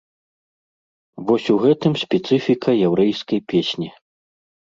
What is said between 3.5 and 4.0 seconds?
песні.